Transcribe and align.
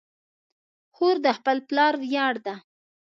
خور 0.95 1.15
د 1.25 1.27
خپل 1.37 1.57
پلار 1.69 1.93
ویاړ 2.03 2.33
ده. 2.45 2.55